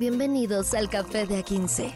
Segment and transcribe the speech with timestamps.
[0.00, 1.92] Bienvenidos al Café de A15.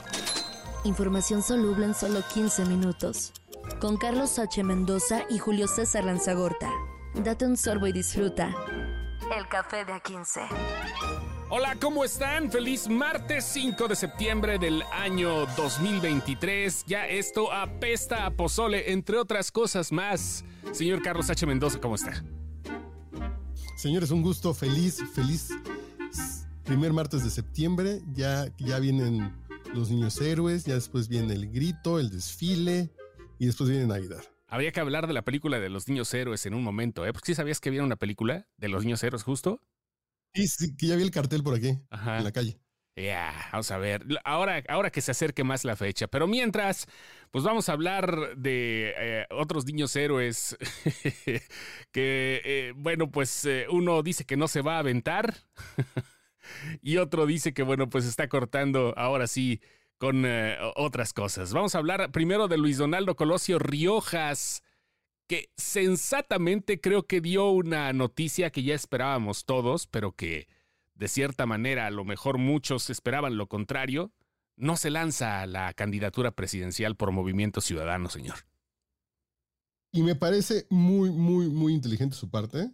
[0.84, 3.32] Información soluble en solo 15 minutos.
[3.80, 4.62] Con Carlos H.
[4.62, 6.70] Mendoza y Julio César Lanzagorta.
[7.14, 8.54] Date un sorbo y disfruta.
[9.34, 10.42] El Café de A15.
[11.48, 12.50] Hola, ¿cómo están?
[12.50, 16.84] Feliz martes 5 de septiembre del año 2023.
[16.86, 20.44] Ya esto apesta a pozole, entre otras cosas más.
[20.72, 21.46] Señor Carlos H.
[21.46, 22.22] Mendoza, ¿cómo está?
[23.78, 25.48] Señores, un gusto, feliz, feliz
[26.64, 28.00] primer martes de septiembre.
[28.12, 29.32] Ya, ya vienen
[29.74, 32.90] los niños héroes, ya después viene el grito, el desfile
[33.38, 34.22] y después viene Navidad.
[34.46, 37.12] Habría que hablar de la película de los niños héroes en un momento, ¿eh?
[37.12, 39.60] Porque sí sabías que había una película de los niños héroes justo.
[40.34, 42.58] Sí, sí, que ya vi el cartel por aquí, en la calle.
[42.96, 44.06] Ya, vamos a ver.
[44.24, 46.06] Ahora, ahora que se acerque más la fecha.
[46.06, 46.86] Pero mientras,
[47.32, 50.56] pues vamos a hablar de eh, otros niños héroes
[51.90, 55.34] que, eh, bueno, pues eh, uno dice que no se va a aventar
[56.82, 59.60] y otro dice que, bueno, pues está cortando ahora sí
[59.98, 60.24] con
[60.76, 61.52] otras cosas.
[61.52, 64.62] Vamos a hablar primero de Luis Donaldo Colosio Riojas,
[65.26, 70.48] que sensatamente creo que dio una noticia que ya esperábamos todos, pero que
[70.94, 74.12] de cierta manera a lo mejor muchos esperaban lo contrario,
[74.56, 78.46] no se lanza a la candidatura presidencial por Movimiento Ciudadano, señor.
[79.90, 82.70] Y me parece muy, muy, muy inteligente su parte,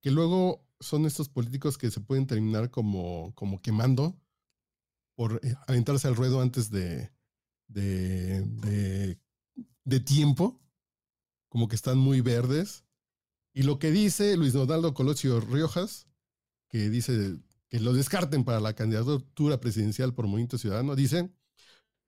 [0.00, 4.20] que luego son estos políticos que se pueden terminar como, como quemando
[5.14, 7.10] por eh, aventarse al ruedo antes de,
[7.68, 9.18] de,
[9.84, 10.60] de, tiempo,
[11.48, 12.84] como que están muy verdes.
[13.54, 16.06] Y lo que dice Luis Donaldo Colosio Riojas
[16.72, 17.36] que dice
[17.68, 21.30] que lo descarten para la candidatura presidencial por Movimiento Ciudadano, dice,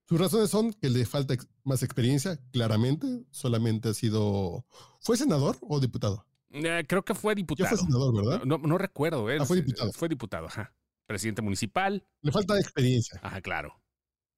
[0.09, 4.67] sus razones son que le falta más experiencia, claramente, solamente ha sido,
[5.01, 6.27] ¿fue senador o diputado?
[6.55, 7.69] Eh, creo que fue diputado.
[7.69, 8.45] Ya fue senador, ¿verdad?
[8.45, 9.29] No, recuerdo.
[9.31, 9.39] ¿eh?
[9.41, 9.93] Ah, fue diputado.
[9.93, 10.73] Fue diputado, ajá.
[11.07, 12.07] Presidente municipal.
[12.23, 13.19] Le falta experiencia.
[13.23, 13.81] Ajá, claro.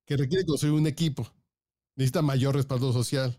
[0.07, 1.31] Que requiere construir un equipo.
[1.95, 3.39] Necesita mayor respaldo social.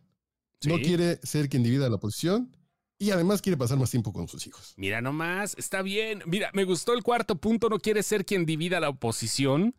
[0.65, 2.55] No quiere ser quien divida la oposición
[2.99, 4.73] y además quiere pasar más tiempo con sus hijos.
[4.77, 6.23] Mira nomás, está bien.
[6.25, 9.75] Mira, me gustó el cuarto punto, no quiere ser quien divida la oposición.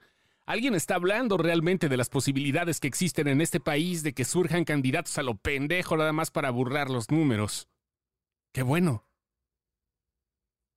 [0.46, 4.64] ¿Alguien está hablando realmente de las posibilidades que existen en este país de que surjan
[4.64, 7.67] candidatos a lo pendejo nada más para burlar los números?
[8.52, 9.08] Qué bueno.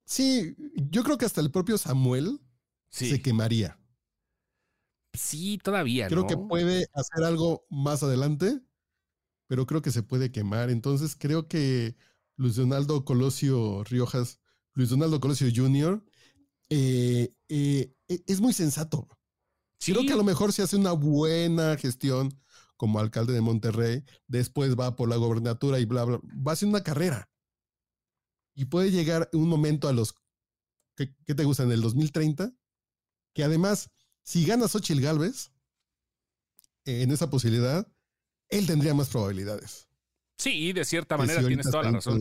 [0.04, 2.40] Sí, yo creo que hasta el propio Samuel
[2.88, 3.78] se quemaría.
[5.14, 6.08] Sí, todavía.
[6.08, 8.60] Creo que puede hacer algo más adelante,
[9.46, 10.70] pero creo que se puede quemar.
[10.70, 11.96] Entonces creo que
[12.36, 14.40] Luis Donaldo Colosio Riojas,
[14.74, 16.04] Luis Donaldo Colosio Jr.,
[16.70, 19.08] eh, eh, e, es muy sensato.
[19.84, 22.38] Creo que a lo mejor se hace una buena gestión
[22.76, 26.68] como alcalde de Monterrey, después va por la gobernatura y bla, bla, va a hacer
[26.68, 27.28] una carrera.
[28.54, 30.14] Y puede llegar un momento a los,
[30.96, 31.62] ¿qué, te gusta?
[31.62, 32.52] En el 2030,
[33.34, 33.90] que además,
[34.22, 35.52] si gana Xochitl Galvez,
[36.84, 37.86] en esa posibilidad,
[38.48, 39.88] él tendría más probabilidades.
[40.36, 42.20] Sí, de cierta manera tienes toda la razón.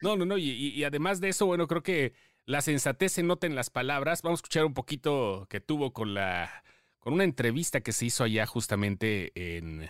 [0.00, 0.36] No, no, no.
[0.38, 4.22] Y, además de eso, bueno, creo que la sensatez se nota en las palabras.
[4.22, 6.64] Vamos a escuchar un poquito que tuvo con la.
[6.98, 9.88] con una entrevista que se hizo allá justamente en,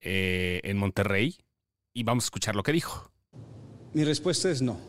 [0.00, 1.36] eh, en Monterrey.
[1.92, 3.12] Y vamos a escuchar lo que dijo.
[3.92, 4.80] Mi respuesta es no.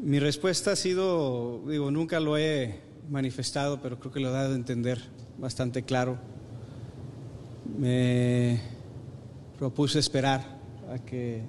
[0.00, 2.78] Mi respuesta ha sido, digo, nunca lo he
[3.10, 5.02] manifestado, pero creo que lo he dado a entender
[5.38, 6.18] bastante claro.
[7.76, 8.60] Me
[9.58, 10.60] propuse esperar
[10.94, 11.42] a que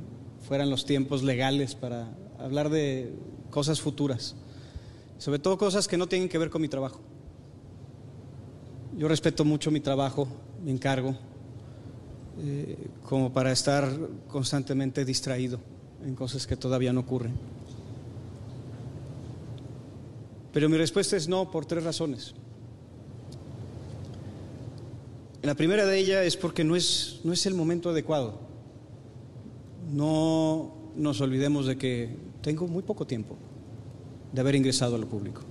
[0.47, 3.13] fueran los tiempos legales para hablar de
[3.51, 4.35] cosas futuras,
[5.19, 7.01] sobre todo cosas que no tienen que ver con mi trabajo.
[8.97, 10.27] Yo respeto mucho mi trabajo,
[10.63, 11.16] mi encargo,
[12.39, 13.87] eh, como para estar
[14.27, 15.59] constantemente distraído
[16.03, 17.59] en cosas que todavía no ocurren.
[20.53, 22.33] Pero mi respuesta es no por tres razones.
[25.41, 28.39] La primera de ellas es porque no es, no es el momento adecuado.
[29.93, 32.09] No nos olvidemos de que
[32.41, 33.37] tengo muy poco tiempo
[34.33, 35.41] de haber ingresado a lo público.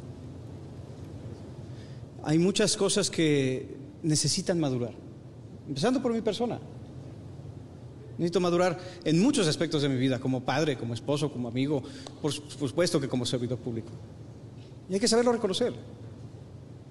[2.22, 4.92] Hay muchas cosas que necesitan madurar,
[5.66, 6.59] empezando por mi persona.
[8.18, 11.83] Necesito madurar en muchos aspectos de mi vida, como padre, como esposo, como amigo,
[12.21, 13.92] por supuesto que como servidor público.
[14.89, 15.75] Y hay que saberlo reconocer.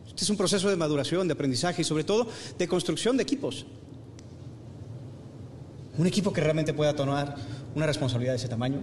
[0.08, 2.28] Este es un proceso de maduración, de aprendizaje y sobre todo
[2.58, 3.66] de construcción de equipos.
[5.98, 7.36] Un equipo que realmente pueda tomar
[7.76, 8.82] una responsabilidad de ese tamaño,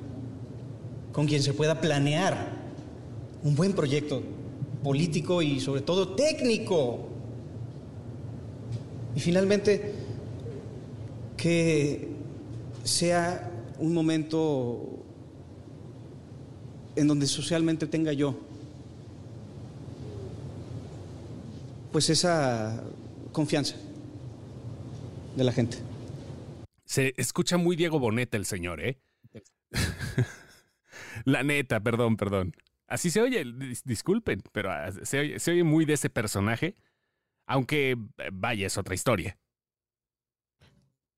[1.12, 2.52] con quien se pueda planear
[3.42, 4.22] un buen proyecto
[4.82, 7.08] político y sobre todo técnico.
[9.14, 9.94] Y finalmente,
[11.36, 12.08] que
[12.82, 14.88] sea un momento
[16.96, 18.36] en donde socialmente tenga yo
[21.94, 22.82] pues esa
[23.30, 23.76] confianza
[25.36, 25.78] de la gente.
[26.84, 28.98] Se escucha muy Diego Boneta el señor, ¿eh?
[31.24, 32.56] la neta, perdón, perdón.
[32.88, 33.44] Así se oye,
[33.84, 36.74] disculpen, pero ah, se oye, se oye muy de ese personaje,
[37.46, 37.96] aunque eh,
[38.32, 39.38] vaya, es otra historia.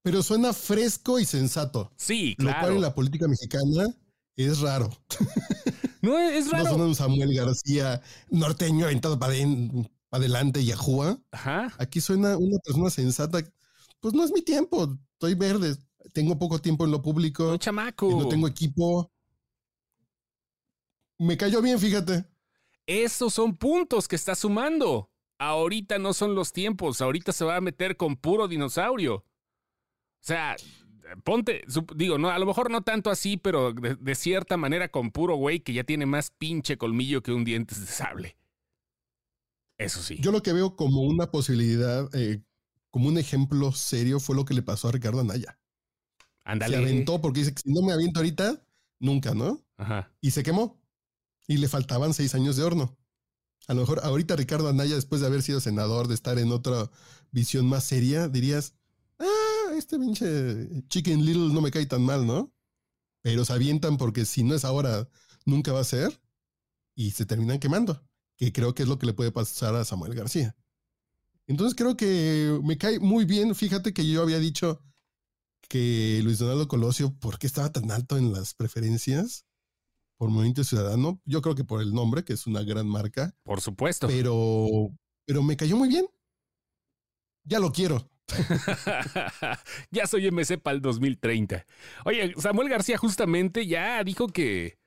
[0.02, 1.90] Pero suena fresco y sensato.
[1.96, 2.52] Sí, claro.
[2.52, 3.94] Lo cual en la política mexicana
[4.37, 4.90] es raro.
[6.02, 6.64] No, es raro.
[6.64, 9.32] No suena un Samuel García norteño aventado para
[10.11, 11.19] adelante y ajúa.
[11.31, 11.73] Ajá.
[11.79, 13.43] Aquí suena una persona sensata.
[14.00, 14.97] Pues no es mi tiempo.
[15.12, 15.76] Estoy verde.
[16.12, 17.53] Tengo poco tiempo en lo público.
[17.53, 18.11] Un chamaco.
[18.11, 19.11] No tengo equipo.
[21.19, 22.25] Me cayó bien, fíjate.
[22.87, 25.11] Esos son puntos que está sumando.
[25.38, 27.00] Ahorita no son los tiempos.
[27.00, 29.17] Ahorita se va a meter con puro dinosaurio.
[29.17, 29.25] O
[30.20, 30.56] sea,
[31.25, 31.64] ponte,
[31.94, 35.61] digo, no, a lo mejor no tanto así, pero de, cierta manera con puro güey
[35.61, 38.37] que ya tiene más pinche colmillo que un diente de sable.
[39.78, 40.19] Eso sí.
[40.20, 42.43] Yo lo que veo como una posibilidad, eh,
[42.90, 45.58] como un ejemplo serio, fue lo que le pasó a Ricardo Anaya.
[46.44, 46.76] Ándale.
[46.76, 48.64] Se aventó porque dice que si no me aviento ahorita,
[48.99, 49.64] nunca, ¿no?
[49.76, 50.12] Ajá.
[50.20, 50.81] Y se quemó.
[51.46, 52.96] Y le faltaban seis años de horno.
[53.69, 56.90] A lo mejor ahorita Ricardo Anaya, después de haber sido senador, de estar en otra
[57.32, 58.75] visión más seria, dirías,
[59.76, 62.52] este pinche Chicken Little no me cae tan mal, ¿no?
[63.23, 65.08] Pero se avientan porque si no es ahora,
[65.44, 66.20] nunca va a ser.
[66.94, 68.02] Y se terminan quemando.
[68.37, 70.55] Que creo que es lo que le puede pasar a Samuel García.
[71.47, 73.55] Entonces creo que me cae muy bien.
[73.55, 74.83] Fíjate que yo había dicho
[75.69, 79.47] que Luis Donaldo Colosio, ¿por qué estaba tan alto en las preferencias?
[80.19, 81.21] Por Movimiento Ciudadano.
[81.25, 83.35] Yo creo que por el nombre, que es una gran marca.
[83.43, 84.06] Por supuesto.
[84.06, 84.91] Pero,
[85.27, 86.06] pero me cayó muy bien.
[87.44, 88.11] Ya lo quiero.
[89.91, 91.65] ya soy MC para el 2030.
[92.05, 94.79] Oye, Samuel García justamente ya dijo que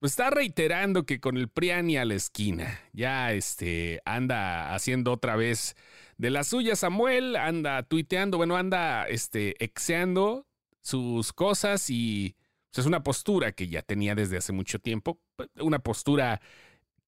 [0.00, 2.80] pues está reiterando que con el Priani a la esquina.
[2.92, 5.76] Ya este anda haciendo otra vez
[6.16, 10.46] de la suya Samuel, anda tuiteando, bueno, anda este exeando
[10.80, 12.34] sus cosas y
[12.70, 15.20] pues, es una postura que ya tenía desde hace mucho tiempo,
[15.56, 16.40] una postura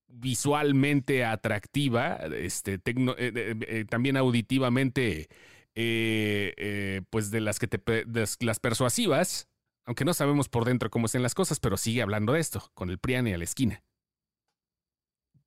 [0.08, 2.82] visualmente atractiva, este, eh,
[3.16, 5.28] eh, también auditivamente
[5.74, 7.80] eh, pues de las que te
[8.40, 9.48] las persuasivas,
[9.84, 12.90] aunque no sabemos por dentro cómo estén las cosas, pero sigue hablando de esto, con
[12.90, 13.82] el Priani a la esquina.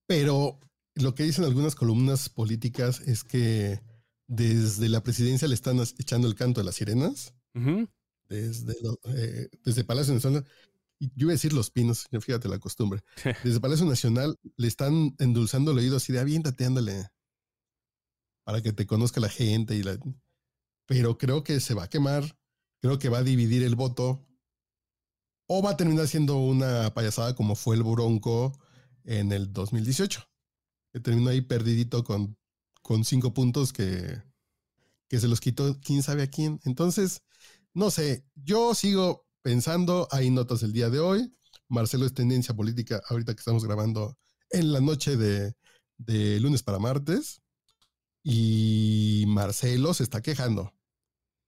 [0.07, 0.59] Pero
[0.95, 3.81] lo que dicen algunas columnas políticas es que
[4.27, 7.33] desde la presidencia le están echando el canto a las sirenas.
[8.27, 8.73] Desde,
[9.05, 10.45] eh, desde Palacio Nacional.
[10.99, 13.01] Yo iba a decir los pinos, fíjate la costumbre.
[13.43, 17.07] Desde Palacio Nacional le están endulzando el oído así de aviéntate, ándale
[18.45, 19.75] para que te conozca la gente.
[19.75, 19.97] Y la...
[20.85, 22.37] Pero creo que se va a quemar,
[22.85, 24.23] creo que va a dividir el voto,
[25.47, 28.53] o va a terminar siendo una payasada como fue el Bronco
[29.03, 30.23] en el 2018,
[30.93, 32.37] que terminó ahí perdidito con,
[32.83, 34.21] con cinco puntos que,
[35.09, 36.59] que se los quitó quién sabe a quién.
[36.63, 37.23] Entonces,
[37.73, 41.31] no sé, yo sigo pensando, hay notas el día de hoy.
[41.67, 44.15] Marcelo es tendencia política ahorita que estamos grabando
[44.51, 45.55] en la noche de,
[45.97, 47.41] de lunes para martes.
[48.23, 50.71] Y Marcelo se está quejando.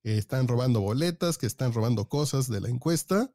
[0.07, 3.29] Que están robando boletas, que están robando cosas de la encuesta.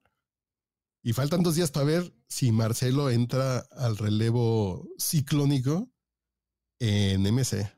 [1.02, 5.92] Y faltan dos días para ver si Marcelo entra al relevo ciclónico
[6.78, 7.70] en MC.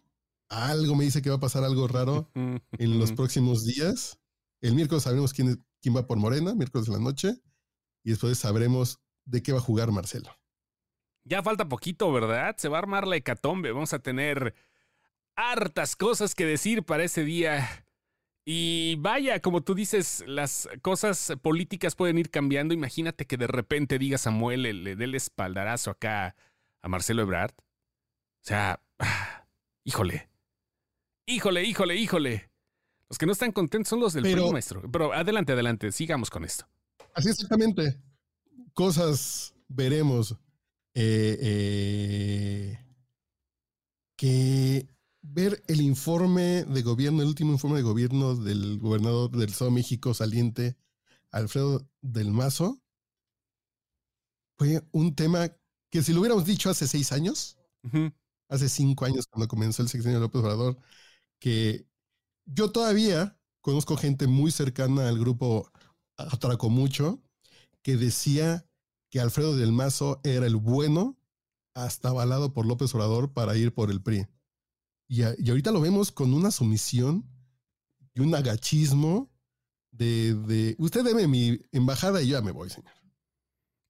[0.48, 4.20] Algo me dice que va a pasar algo raro en los próximos días.
[4.60, 7.42] El miércoles sabremos quién, quién va por Morena, miércoles de la noche.
[8.04, 10.30] Y después sabremos de qué va a jugar Marcelo.
[11.24, 12.54] Ya falta poquito, ¿verdad?
[12.58, 13.72] Se va a armar la hecatombe.
[13.72, 14.54] Vamos a tener
[15.34, 17.83] hartas cosas que decir para ese día.
[18.46, 22.74] Y vaya, como tú dices, las cosas políticas pueden ir cambiando.
[22.74, 26.36] Imagínate que de repente diga Samuel, le, dé el espaldarazo acá
[26.82, 27.54] a Marcelo Ebrard.
[27.58, 28.80] O sea,
[29.84, 30.28] híjole,
[31.26, 32.50] híjole, híjole, híjole.
[33.08, 34.82] Los que no están contentos son los del Pero, maestro.
[34.90, 36.66] Pero adelante, adelante, sigamos con esto.
[37.14, 37.98] Así exactamente.
[38.74, 40.36] Cosas veremos.
[40.96, 42.78] Eh, eh,
[44.16, 44.86] que
[45.34, 49.74] ver el informe de gobierno, el último informe de gobierno del gobernador del Estado de
[49.74, 50.76] México saliente,
[51.32, 52.80] Alfredo del Mazo,
[54.56, 55.50] fue un tema
[55.90, 57.58] que si lo hubiéramos dicho hace seis años,
[58.48, 60.78] hace cinco años cuando comenzó el sexenio de López Obrador,
[61.40, 61.84] que
[62.46, 65.68] yo todavía conozco gente muy cercana al grupo
[66.16, 67.20] Atraco Mucho
[67.82, 68.66] que decía
[69.10, 71.18] que Alfredo del Mazo era el bueno
[71.74, 74.28] hasta avalado por López Obrador para ir por el PRI.
[75.08, 77.28] Y, ahorita lo vemos con una sumisión
[78.14, 79.30] y un agachismo
[79.90, 82.92] de, de, usted debe mi embajada y yo ya me voy, señor.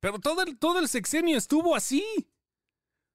[0.00, 2.04] Pero todo el, todo el sexenio estuvo así.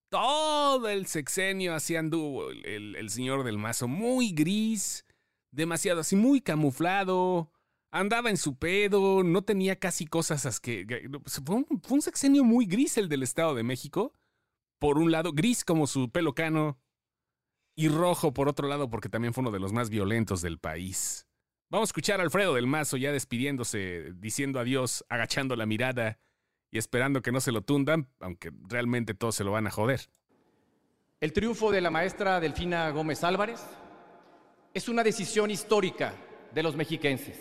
[0.10, 5.06] todo el sexenio así anduvo el, el, señor del mazo, muy gris,
[5.52, 7.52] demasiado así, muy camuflado,
[7.92, 10.86] andaba en su pedo, no tenía casi cosas que...
[11.46, 14.14] Fue un, fue un sexenio muy gris el del Estado de México.
[14.80, 16.80] Por un lado, gris como su pelo cano,
[17.80, 21.26] y rojo por otro lado porque también fue uno de los más violentos del país.
[21.70, 26.20] Vamos a escuchar a Alfredo del Mazo ya despidiéndose, diciendo adiós, agachando la mirada
[26.72, 30.10] y esperando que no se lo tundan, aunque realmente todos se lo van a joder.
[31.22, 33.62] El triunfo de la maestra Delfina Gómez Álvarez
[34.74, 36.14] es una decisión histórica
[36.54, 37.40] de los mexiquenses.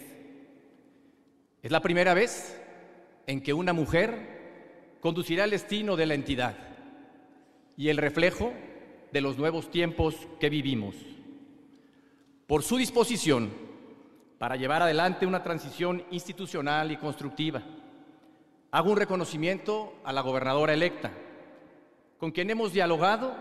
[1.64, 2.62] Es la primera vez
[3.26, 6.56] en que una mujer conducirá el destino de la entidad
[7.76, 8.52] y el reflejo
[9.12, 10.94] de los nuevos tiempos que vivimos.
[12.46, 13.50] Por su disposición
[14.38, 17.62] para llevar adelante una transición institucional y constructiva,
[18.70, 21.10] hago un reconocimiento a la gobernadora electa,
[22.18, 23.34] con quien hemos dialogado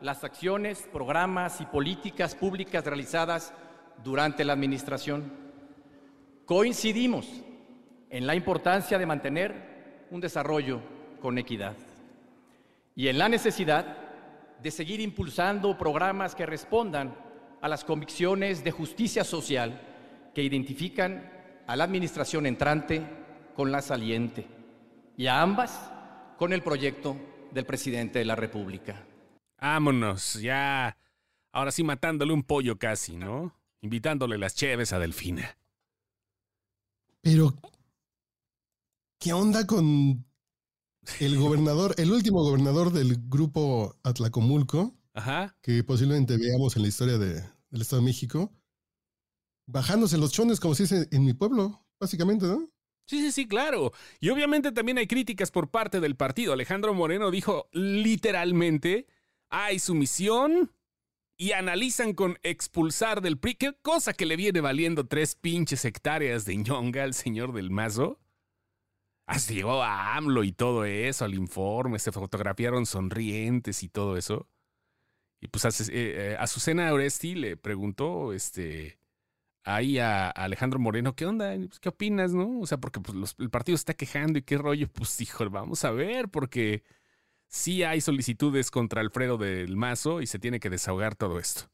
[0.00, 3.54] las acciones, programas y políticas públicas realizadas
[4.02, 5.32] durante la administración.
[6.44, 7.28] Coincidimos
[8.10, 10.80] en la importancia de mantener un desarrollo
[11.20, 11.76] con equidad
[12.94, 14.01] y en la necesidad
[14.62, 17.14] de seguir impulsando programas que respondan
[17.60, 19.80] a las convicciones de justicia social
[20.34, 21.30] que identifican
[21.66, 23.02] a la administración entrante
[23.54, 24.46] con la saliente
[25.16, 25.90] y a ambas
[26.38, 27.16] con el proyecto
[27.52, 29.04] del presidente de la República.
[29.60, 30.96] Vámonos, ya.
[31.52, 33.54] Ahora sí matándole un pollo casi, ¿no?
[33.80, 35.56] Invitándole las cheves a Delfina.
[37.20, 37.54] Pero,
[39.18, 40.24] ¿qué onda con
[41.20, 44.94] el gobernador, el último gobernador del grupo Atlacomulco,
[45.60, 48.52] que posiblemente veamos en la historia del Estado de México,
[49.66, 52.68] bajándose los chones, como se dice en mi pueblo, básicamente, ¿no?
[53.06, 53.92] Sí, sí, sí, claro.
[54.20, 56.52] Y obviamente también hay críticas por parte del partido.
[56.52, 59.06] Alejandro Moreno dijo literalmente,
[59.50, 60.72] hay sumisión
[61.36, 66.44] y analizan con expulsar del PRI, qué cosa que le viene valiendo tres pinches hectáreas
[66.44, 68.20] de ñonga al señor del Mazo.
[69.32, 74.46] Hasta llegó a AMLO y todo eso, al informe, se fotografiaron sonrientes y todo eso.
[75.40, 78.98] Y pues a, eh, eh, Azucena Oresti le preguntó este,
[79.64, 81.54] ahí a, Alejandro Moreno, ¿qué onda?
[81.56, 82.60] Pues, ¿Qué opinas, no?
[82.60, 84.86] O sea, porque pues, el partido está quejando y qué rollo.
[84.92, 86.84] Pues dijo, vamos a ver, porque
[87.48, 91.70] sí hay solicitudes contra Alfredo del Mazo y se tiene que desahogar todo esto.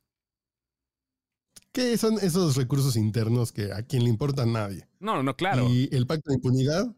[1.73, 4.87] ¿Qué son esos recursos internos que a quien le importa a nadie?
[5.01, 5.69] No, no, claro.
[5.69, 6.95] Y el pacto de impunidad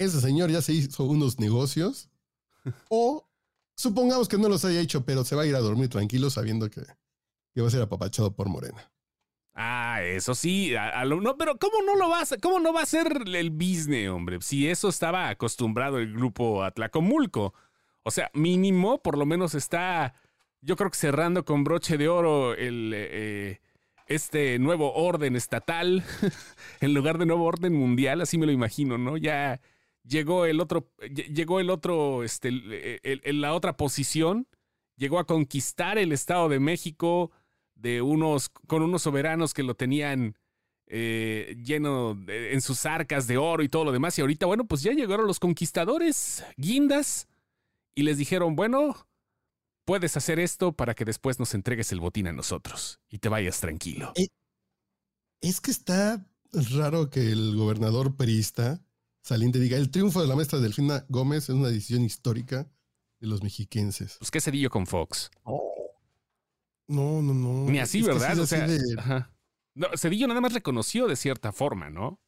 [0.00, 2.08] ese señor ya se hizo unos negocios
[2.88, 3.28] o
[3.76, 6.70] supongamos que no los haya hecho, pero se va a ir a dormir tranquilo sabiendo
[6.70, 8.90] que, va a ser apapachado por Morena.
[9.54, 10.72] Ah, eso sí,
[11.06, 12.40] no, pero ¿cómo no lo va a hacer?
[12.40, 14.38] ¿Cómo no va a ser el business, hombre?
[14.40, 17.52] Si eso estaba acostumbrado el grupo Atlacomulco.
[18.02, 20.14] O sea, mínimo, por lo menos está,
[20.62, 23.60] yo creo que cerrando con broche de oro el, eh,
[24.06, 26.02] este nuevo orden estatal,
[26.80, 29.18] en lugar de nuevo orden mundial, así me lo imagino, ¿no?
[29.18, 29.60] Ya
[30.04, 30.90] llegó el otro,
[31.32, 32.50] llegó el otro, este,
[33.32, 34.46] la otra posición,
[34.96, 37.30] llegó a conquistar el Estado de México
[37.74, 40.36] de unos, con unos soberanos que lo tenían
[40.86, 44.18] eh, lleno en sus arcas de oro y todo lo demás.
[44.18, 47.28] Y ahorita, bueno, pues ya llegaron los conquistadores, guindas,
[47.94, 49.06] y les dijeron, bueno,
[49.84, 53.60] puedes hacer esto para que después nos entregues el botín a nosotros y te vayas
[53.60, 54.12] tranquilo.
[54.16, 54.28] Eh,
[55.40, 58.82] es que está raro que el gobernador perista
[59.22, 62.70] Saliente diga, el triunfo de la maestra Delfina Gómez es una decisión histórica
[63.20, 64.16] de los mexiquenses.
[64.18, 65.30] Pues qué cedillo con Fox.
[66.88, 67.70] No, no, no.
[67.70, 68.38] Ni así, ¿verdad?
[68.38, 68.66] o sea,
[69.74, 72.20] No, Cedillo nada más reconoció de cierta forma, ¿no?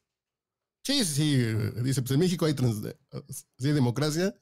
[0.83, 1.81] Sí, sí, sí.
[1.83, 2.81] Dice, pues en México hay, trans...
[3.57, 4.33] democracia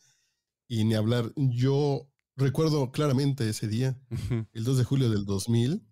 [0.68, 1.32] y ni hablar.
[1.36, 4.00] Yo recuerdo claramente ese día,
[4.54, 5.84] el 2 de julio del 2000,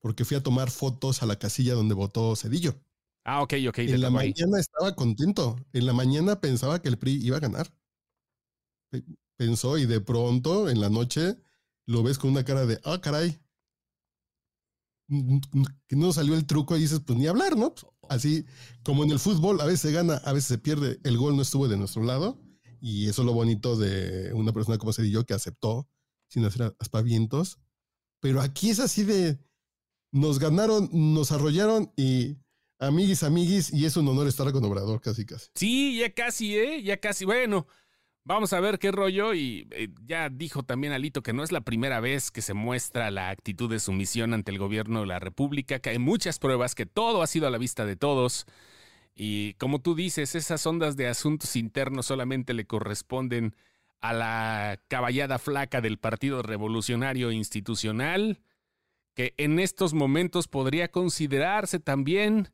[0.00, 2.80] porque fui a tomar fotos a la casilla donde votó Cedillo.
[3.24, 3.78] Ah, ok, ok.
[3.78, 5.56] En la mañana estaba contento.
[5.72, 7.74] En la mañana pensaba que el PRI iba a ganar.
[9.36, 11.36] Pensó y de pronto en la noche
[11.86, 13.38] lo ves con una cara de, ah, caray.
[15.88, 17.74] Que no salió el truco y dices, pues ni hablar, ¿no?
[18.08, 18.44] Así
[18.82, 21.00] como en el fútbol, a veces se gana, a veces se pierde.
[21.02, 22.38] El gol no estuvo de nuestro lado.
[22.80, 25.88] Y eso es lo bonito de una persona como Cedillo que aceptó
[26.28, 27.58] sin hacer aspavientos.
[28.20, 29.38] Pero aquí es así de,
[30.12, 32.36] nos ganaron, nos arrollaron y
[32.78, 35.48] Amiguis, amiguis, y es un honor estar con Obrador, casi, casi.
[35.54, 36.82] Sí, ya casi, ¿eh?
[36.82, 37.24] Ya casi.
[37.24, 37.66] Bueno,
[38.24, 39.32] vamos a ver qué rollo.
[39.34, 43.10] Y eh, ya dijo también Alito que no es la primera vez que se muestra
[43.10, 46.86] la actitud de sumisión ante el gobierno de la República, que hay muchas pruebas, que
[46.86, 48.46] todo ha sido a la vista de todos.
[49.14, 53.54] Y como tú dices, esas ondas de asuntos internos solamente le corresponden
[54.00, 58.42] a la caballada flaca del Partido Revolucionario Institucional,
[59.14, 62.50] que en estos momentos podría considerarse también,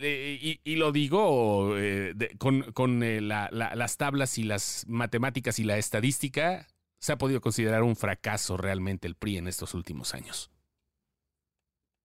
[0.00, 6.68] eh, y, lo digo eh, con, eh, las tablas y las matemáticas y la estadística,
[7.00, 10.50] se ha podido considerar un fracaso realmente el PRI en estos últimos años.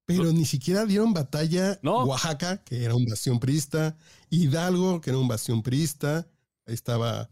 [0.06, 3.96] Pero ni siquiera dieron batalla Oaxaca, que era un bastión priista,
[4.30, 6.28] Hidalgo, que era un bastión priista,
[6.66, 7.30] ahí estaba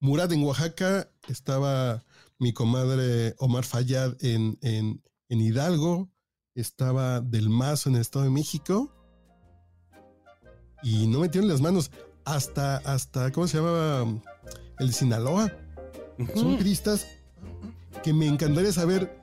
[0.00, 2.04] Murad en Oaxaca, estaba
[2.38, 6.10] mi comadre Omar Fayad en, en, en Hidalgo,
[6.54, 8.92] estaba Del Mazo en el Estado de México,
[10.82, 11.90] y no metieron las manos
[12.24, 14.06] hasta, hasta, ¿cómo se llamaba?
[14.78, 15.52] El de Sinaloa.
[16.34, 17.06] Son priistas
[18.02, 19.22] que me encantaría saber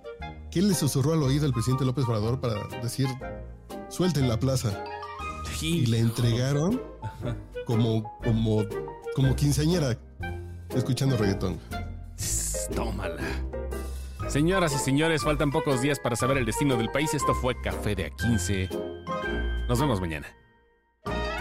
[0.52, 3.08] qué le susurró al oído al presidente López Obrador para decir,
[3.90, 4.84] suelten la plaza.
[5.62, 6.82] Y le entregaron
[7.66, 8.64] como, como,
[9.16, 9.98] como quinceañera
[10.76, 11.60] escuchando reggaetón.
[12.74, 13.24] Tómala.
[14.28, 17.14] Señoras y señores, faltan pocos días para saber el destino del país.
[17.14, 19.68] Esto fue Café de A15.
[19.68, 20.28] Nos vemos mañana.